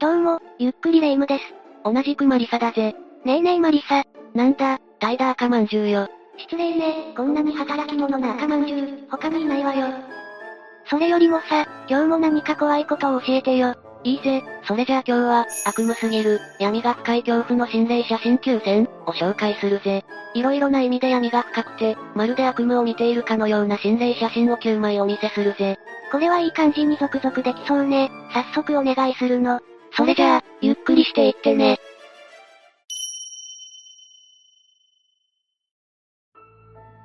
[0.00, 1.44] どうも、ゆっくりレ夢ムです。
[1.84, 2.94] 同じくマリサだぜ。
[3.26, 4.02] ねえねえマリサ。
[4.34, 6.08] なんだ、タイダー赤まんじゅうよ。
[6.38, 9.88] 失礼ね、こんなに働き者な赤まんじゅう、他にいないわよ。
[10.86, 13.74] それよりもさ、今日も何か怖いことを教えてよ。
[14.02, 20.06] いいぜ、それじゃあ今日は、悪夢すぎる、闇が深い恐怖の心霊写真9選を紹介するぜ。
[20.32, 25.78] いろいろな意味で闇が深くて、まるで悪夢を見ているかのような心霊写真を9枚お見せするぜ。
[26.10, 28.10] これはいい感じに続々できそうね。
[28.32, 29.60] 早速お願いするの。
[29.96, 31.78] それじゃあ、ゆっくりしていってね。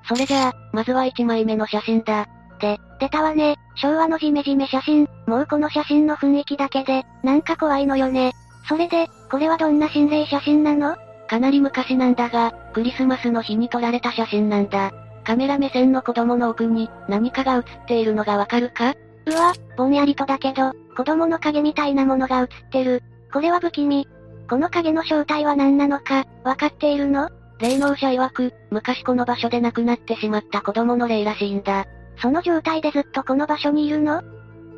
[0.07, 2.27] それじゃあ、まずは1枚目の写真だ。
[2.59, 3.55] で、出たわね。
[3.75, 5.07] 昭和のジメジメ写真。
[5.27, 8.33] もうこの写真の雰囲気だけで、なんか怖いのよね。
[8.69, 10.95] それで、これはどんな心霊写真なの？
[11.27, 14.91] かなり昔なんだが、クリスマスの日に撮られた写真なんだ。
[15.23, 18.93] カメラ目線の子供の奥に、何かが写っているのがわかるか？
[19.27, 23.03] うわ、ぼんやりとだけど、子供の影みたいなものが映ってる。
[23.33, 24.07] これは不気味。
[24.49, 27.29] この影の正体は何なのか、わかっているの？
[27.59, 31.85] 霊能者曰く、昔この場所で亡くなってしまった子供の霊らしいんだ。
[32.21, 34.21] その状態でずっとこの場所にいるの？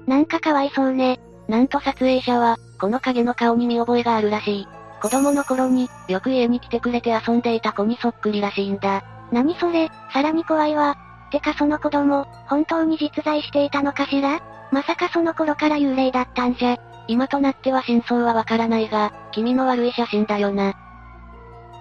[0.08, 1.20] なんかかわいそうね。
[1.48, 4.67] なんと撮影者は、この影の顔に見覚えがあるらしい。
[5.02, 9.04] 子供の頃に、よく家に来てくれて遊んでいた子にそっくりらしいんだ。
[9.32, 10.98] 何それ、さらに怖いわ。
[11.31, 14.39] てかその子供、本当に実在していたのかしら？
[14.72, 16.78] まさかその頃から幽霊だったんじゃ。
[17.08, 20.73] 今となっては真相はわからないが、気味の悪い写真だよな。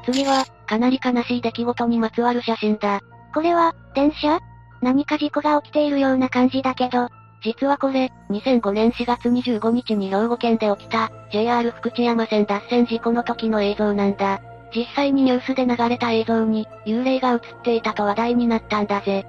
[0.04, 3.00] 次は、かなり悲しい出来事にまつわる写真だ。
[3.34, 4.38] これは、電車？
[4.82, 7.08] 何か事故が起きているような感じだけど、
[7.42, 14.40] 実はこれ、2005年4月25日に兵庫県で起きた、JR 福知山線脱線事故の時の映像なんだ。
[14.74, 19.26] 実際にニュースで流れた映像に、幽霊が映っていたと話題になったんだぜ。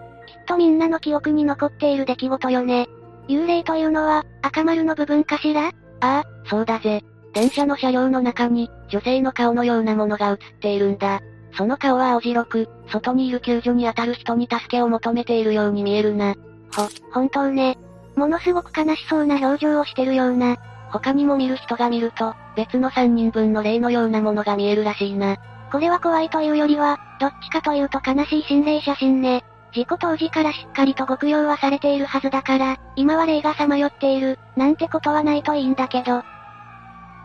[0.47, 2.87] とみんなの記憶に残っている出来事よね。
[3.27, 5.67] 幽霊というのは、赤丸の部分かしら？
[5.67, 7.03] ああ、そうだぜ。
[7.33, 11.19] 電車の車両の中に、女性の顔のようなものが映っているんだ。
[11.55, 16.35] その顔は青白く、外にいる救助に当たる人に助けを求めているように見えるな。
[16.75, 17.77] ほ、本当ね。
[18.15, 20.57] ものすごく悲しそうな表情をしてるような。
[20.89, 25.37] 他にも見る人が見ると、別の3人分の霊のようなものが見えるらしいな。
[25.71, 29.43] これは怖いというよりは、どっちかというと悲しい心霊写真ね。
[29.73, 36.23] 事故当時からしっかりと極用はされているはずだから、今は霊がさまよっている、なんてことはないといいんだけど。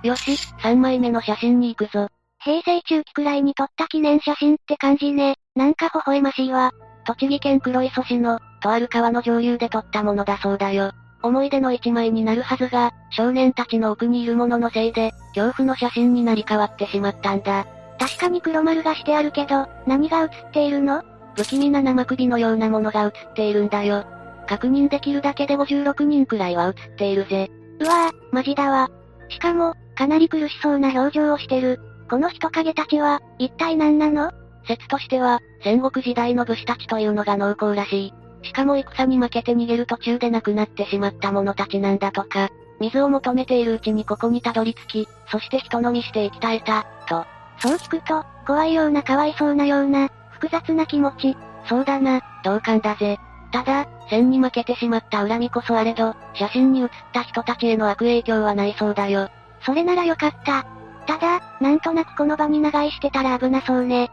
[0.03, 0.32] よし、
[0.62, 2.08] 3枚目の写真に行くぞ。
[2.44, 5.36] 平成中期くらいに撮った記念写真って感じね。
[5.54, 6.72] なんか微笑ましいわ。
[7.04, 10.92] 栃木県黒磯市の、とある川の上流で撮ったものだそうだよ。
[11.22, 17.66] 思い出の一枚になるはずが、少年たちの奥にいるもののせいで、恐怖の写真になり変わってしまったんだ。
[17.98, 21.04] 確かに黒丸がしてあるけど、何が写っているの？
[21.37, 24.04] 不気味な生首のようなものが写っているんだよ。
[24.47, 27.50] 確認できるだけで56人くらいは写っているぜ。
[27.81, 28.91] うわぁ、マジだわ。
[29.28, 31.81] しかも、かなり苦しそうな表情をしてる。
[32.10, 34.31] この人影たちは、一体何なの？
[34.66, 38.15] 説としては、戦国時代の武士たちというのが濃厚らしい。
[38.47, 42.50] しかも戦に負けて逃げる途中で亡くなってしまった者たちなんだとか、
[42.81, 47.25] 水を求めているうちにここにたどり着き、そして人飲みして生き絶えた、と。
[47.59, 50.10] そう聞くと、怖いようなかわいそうなような、
[50.42, 51.36] 複雑な気持ち。
[51.69, 53.19] そうだな、同感だぜ。
[53.53, 59.28] ただ、戦に負けてしまった恨みこそあれど、写真に写った人たちへの悪影響はないそうだよ。
[59.64, 60.66] それならよかった。
[61.06, 64.10] ただ、なんとなくこの場に長居してたら危なそうね。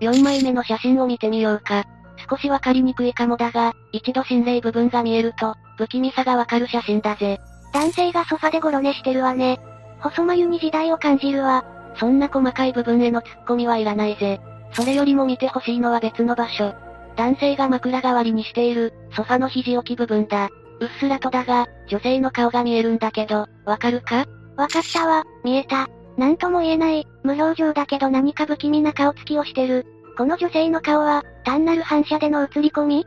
[0.00, 1.84] 4枚目の写真を見てみようか。
[2.30, 7.40] 少しわかりにくいかもだが、一度心霊部分が見えると、不気味さがわかる写真だぜ。
[7.72, 9.58] 男性がソファでゴロ寝してるわね。
[10.00, 11.64] 細眉に時代を感じるわ。
[11.96, 14.40] そんな細かい部分への突っ込みはいらないぜ。
[14.76, 16.74] それよりも見てほしいのは別の場所。
[17.16, 20.50] 男性が枕代わりにしている、ソファの肘置き部分だ。
[20.80, 24.26] うっすらとだが、女性の顔が見えるんだけど、わかるか？
[24.58, 25.88] わかったわ、見えた。
[26.18, 29.86] なんとも言えない、無表情だけど何か不気味な顔つきをしてる。
[30.18, 33.06] この女性の顔は、単なる反射での映り込み？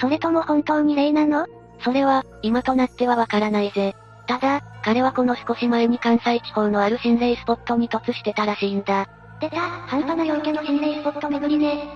[0.00, 1.46] それとも本当に霊なの？
[1.80, 3.94] それは、今となってはわからないぜ。
[4.26, 9.06] ただ、彼はこの少し前に関西地方のある心霊スポットに突してたらしいんだ。
[9.40, 11.88] 出た、半端な陽気の心霊スポット巡りね。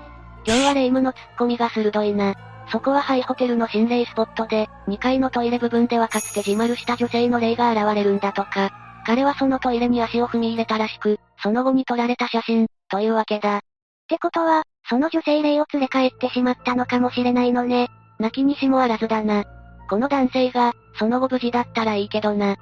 [0.47, 2.35] 今日は霊夢のツッコミが鋭いな。
[2.71, 8.71] そこはハイホテルの心霊スポットで、2階のトイレ部分ではかつて自丸した女性の霊が現れるんだとか。
[9.07, 13.59] 彼はそのトイレに足を踏み入れたらしく、その後に撮られた写真、というわけだ。
[13.59, 13.61] っ
[14.09, 17.89] てことは、その女性霊を連れ帰ってしまったのかもしれないのね。
[18.19, 19.45] 泣きにしもあらずだな。
[19.89, 22.57] この男性が、その後無事だったらいいけどな。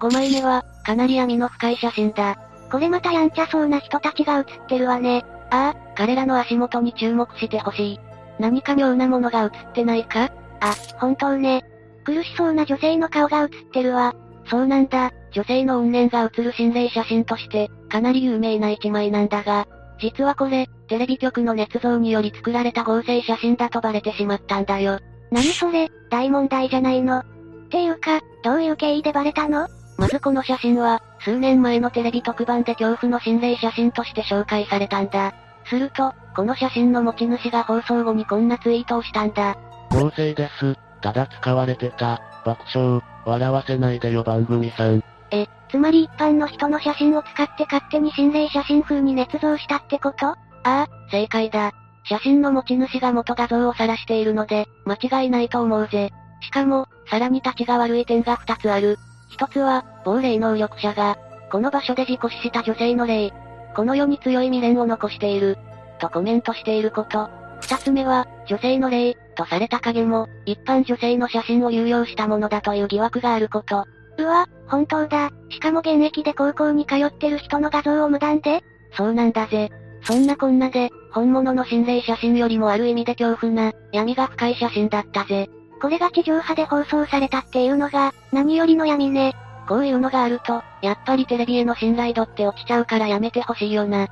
[0.00, 2.36] 5枚目は、かなり闇の深い写真だ。
[2.70, 5.24] これまたやんちゃそうな人たちが写ってるわね。
[5.50, 8.00] ああ、彼らの足元に注目してほしい。
[8.38, 10.30] 何か妙なものが写ってないか？
[10.60, 11.64] あ、本当ね。
[12.04, 14.14] 苦しそうな女性の顔が写ってるわ。
[14.46, 19.66] そうなんだ、女性の怨念が映る心霊写真として、かなり有名な一枚なんだが、
[20.00, 24.98] 実はこれ、テレビ局の捏造により作られた合成写真だとバレてしまったんだよ。
[25.30, 27.18] 何それ、大問題じゃないの？
[27.18, 27.24] っ
[27.70, 29.68] ていうか、どういう経緯でバレたの？
[29.98, 35.34] まずこの写真は、数年前のテレビ特番で恐怖の心霊写真として紹介されたんだ。
[35.66, 39.56] すると、この写真の持ち主が放送後にこんなツイートをしたんだ。
[39.90, 40.74] 合成です。
[41.02, 45.02] ただ使われてた、爆笑、笑わせないでよ番組さん。
[45.30, 50.26] え、つまり一般の人の写真を使って勝手に心霊写真風に捏造したってこと？
[50.26, 51.72] ああ、正解だ。
[52.04, 56.10] 写真の持ち主が元画像を晒しているので、間違いないと思うぜ。
[56.40, 58.98] しかも、さらに立ちが悪い点が2つある。
[59.36, 61.18] 1つは、亡霊能力者が、
[61.50, 63.32] この場所で事故死した女性の霊。
[63.74, 65.56] この世に強い未練を残している。
[65.98, 67.28] とコメントしていること。
[67.62, 73.84] 2つ目は、女性の霊、とされた影も、一般女性の写真を有用したものだという疑惑があること。
[74.18, 75.30] うわ、本当だ。
[75.50, 78.62] しかも現役で高校に通ってる人の画像を無断で？
[78.92, 79.70] そうなんだぜ。
[80.02, 85.48] そんなこんなで、本物の心霊写真よりもある意味で恐怖な、闇が深い写真だったぜ。
[85.80, 89.34] これが地上波で放送されたっていうのが、何よりの闇ね。
[89.66, 94.08] こういうのがあると、やっぱりテレビへの信頼度って落ちちゃうからやめてほしいよな。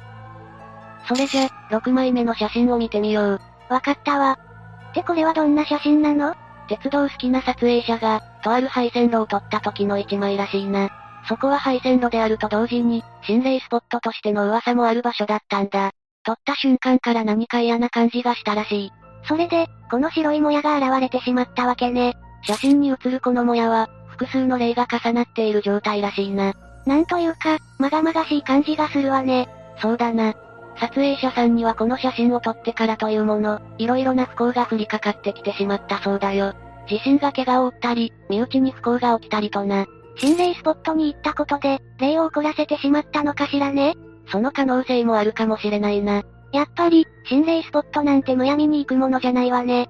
[1.06, 3.40] それじゃ、6枚目の写真を見てみよう。
[3.68, 4.38] わかったわ。
[4.90, 6.34] ってこれはどんな写真なの？
[6.68, 10.90] 鉄道好きな撮影者が、とある配線路を撮った時の一枚らしいな。
[11.28, 15.90] そこは配線路であると同時に、心霊スポットとしての噂もある場所だったんだ。
[16.24, 18.92] 撮った瞬間から何か嫌な感じがしたらしい。
[19.28, 22.16] それで、この白いもやが現れてしまったわけね。
[22.42, 26.54] 写真に写るこのもやは、複数の霊が重なっている状態らしいな。
[26.86, 29.48] なんというか、まがまがしい感じがするわね。
[29.80, 30.34] そうだな。
[30.80, 36.54] 撮影者さんにはこの写真を撮ってからというもの、色々な不幸が降りかかってきてしまったそうだよ。
[36.90, 39.86] 自身が怪我を負ったり、身内に不幸が起きたりとな。
[40.16, 43.94] 心霊スポットに行ったことで、霊を怒らせてしまったのかしらね
[44.30, 46.22] その可能性もあるかもしれないな。
[46.52, 49.88] やっぱり、心霊スポットなんてむやみに行くものじゃないわね。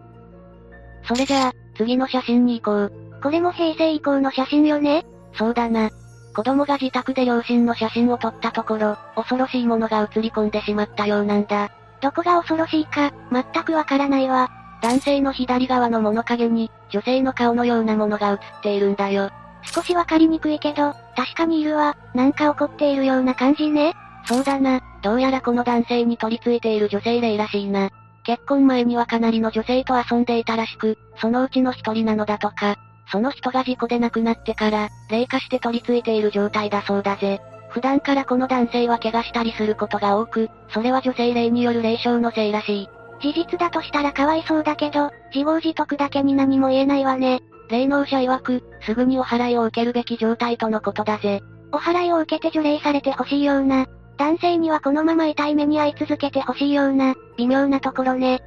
[1.05, 2.93] それじゃあ、次の写真に行こう。
[3.23, 5.05] これも平成以降の写真よね？
[5.35, 5.91] そうだな。
[6.35, 11.71] 子供が自宅で両親の写真を撮ったところ、恐ろしいものが映り込んでしまったようなんだ。
[12.01, 14.51] どこが恐ろしいか、全くわからないわ。
[14.81, 19.31] 男性の左側の物陰に、女性の顔のようなものが映っているんだよ。
[19.63, 21.97] 少しわかりにくいけど、確かにいるわ。
[22.15, 23.95] なんか怒っているような感じね。
[24.25, 24.81] そうだな。
[25.03, 27.91] どうやらこの男性に取り付いている女性霊らしいな。
[28.25, 32.77] 結婚前にはかなりの女性と遊んでいたらしく、そのうちの一人なのだとか。
[33.11, 37.41] その人が事故で亡くなってから、霊化して取り付いている状態だそうだぜ。
[37.71, 42.89] 普段からこの男性は怪我したりすることが多く、それは女性霊による霊障のせいらしい。
[43.21, 47.41] 事実だとしたらかわいそうだけど、自業自得だけに何も言えないわね。
[47.71, 51.43] 霊能者曰く、すぐにお払いを受けるべき状態とのことだぜ。
[51.73, 53.87] お払いを受けて除霊されてほしいような、
[54.19, 58.43] 男性にはこのまま痛い目に遭い続けてほしいような、微妙なところね。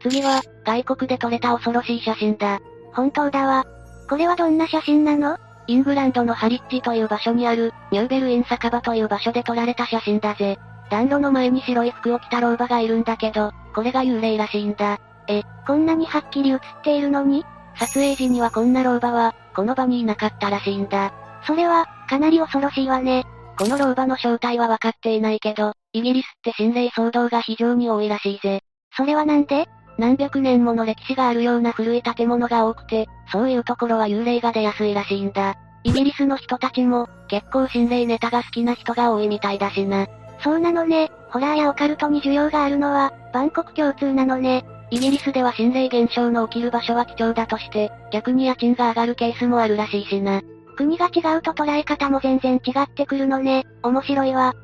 [0.00, 2.60] 次は、外国で撮れた恐ろしい写真だ。
[2.92, 3.66] 本当だわ。
[4.08, 5.36] これはどんな写真なの？
[5.66, 10.58] イングランドのハリッジという場所にある、ニューベルイン酒場という場所で撮られた写真だぜ。
[10.90, 14.98] 暖炉の前に白い服を着た老婆がいるんだけど、これが幽霊らしいんだ。
[15.28, 17.44] え、こんなにはっきり写っているのに？
[17.76, 21.12] 撮影時にはこんな老婆は、この場にいなかったらしいんだ。
[21.46, 23.24] それは、かなり恐ろしいわね。
[23.60, 28.62] この老婆の正体は分かっていないけど、イギリスって心霊騒動が非常に多いらしいぜ。
[28.96, 29.68] それはなんで？
[29.98, 35.56] 何百年もの歴史があるような古い建物が多くて、そういうところは幽霊が出やすいらしいんだ。
[35.84, 40.06] イギリスの人たちも、結構心霊ネタが好きな人が多いみたいだしな。
[40.42, 41.10] そうなのね。
[41.28, 44.64] ホラーやオカルトに需要があるのは、万国共通なのね。
[44.90, 50.40] イギリスでは心霊現象の起きる場所は貴重だとして、逆に家賃が上がるケースもあるらしいしな。
[50.80, 53.66] 国が違うと捉え方も全然違ってくるのね。
[53.82, 54.54] 面白いわ。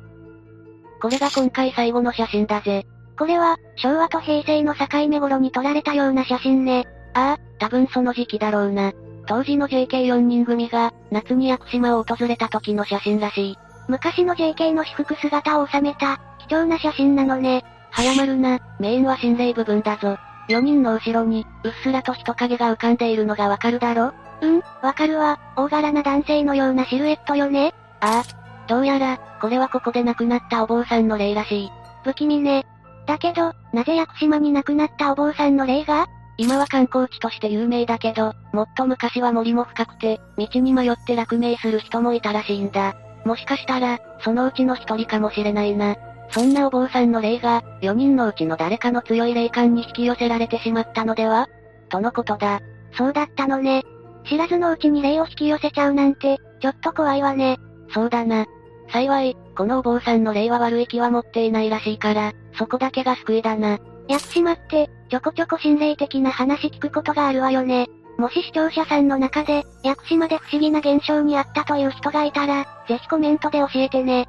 [0.99, 2.87] これが今回最後の写真だぜ。
[3.19, 6.87] これは、昭和と平成の境目頃に撮られたような写真ね。
[7.13, 8.93] ああ、多分その時期だろうな。
[9.27, 13.57] 当時の JK4 人組が、夏に屋久島を訪れた時の写真らしい。
[13.87, 17.63] 昔の JK の私服姿を収めた、貴重な写真なのね。
[17.91, 20.17] 早まるな、メインは心霊部分だぞ。
[20.49, 25.39] 4人の後ろに、うっすらと人影が浮かんでいるのがわかるだろうん、わかるわ。
[25.55, 27.73] 大柄な男性のようなシルエットよね。
[28.01, 28.67] ああ。
[28.67, 31.71] どうやら、これはここで亡くなったお坊さんの霊らしい。
[32.03, 32.65] 不気味ね。
[33.05, 36.07] だけど、なぜ屋久島に亡くなったお坊さんの霊が？
[36.37, 42.95] 今は観光地として有名だけど、もっと昔は森も深くて、道に迷って落命する人もいたらしいんだ。
[43.25, 45.95] もしかしたら、そのうちの一人かもしれないな。
[46.29, 51.47] そんなお坊さんの霊が、4人のうちの誰かの強い霊感に引き寄せられてしまったのでは？
[51.89, 52.59] とのことだ。
[52.97, 53.83] そうだったのね。
[54.27, 57.57] 知らずのうちに霊を引き寄せちゃうなんて、ちょっと怖いわね。
[57.93, 58.45] そうだな。
[58.91, 63.79] 幸い、このお坊さんの霊は悪い気は持っていないらしいから、そこだけが救いだな。
[64.07, 67.87] 屋久島って、ちょこちょこ心霊的な話聞くことがあるわよね。
[68.17, 74.27] もし視聴者さんの中で、屋久島で不思議な現象にあったという人がいたら、ぜひコメントで教えてね。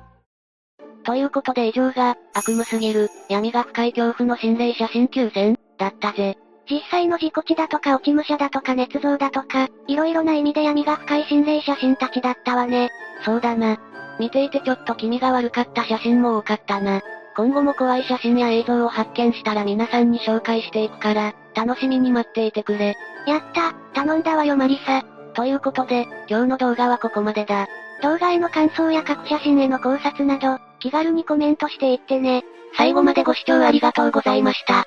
[1.04, 6.36] ということで以上が、悪夢すぎる、闇が深い恐怖の心霊写真9選、だったぜ。
[6.70, 12.90] 実際の事故地だとか落ち武者だとか捏造だとか、いろいろな意味で闇が深い心霊写真たちだったわね。
[13.24, 13.78] そうだな。
[14.18, 17.00] 見ていてちょっと気味が悪かった写真も多かったな。
[17.36, 22.96] 今後も怖い写真や映像を発見したら皆さんに紹介していくから、楽しみに待っていてくれ。
[23.26, 25.04] やった、頼んだわよマリサ。
[25.34, 27.68] ということで、今日の動画はここまでだ。
[28.02, 32.44] 動画への感想や各写真への考察など、気軽にコメントしていってね。
[32.76, 34.84] 最後までご視聴ありがとうございました。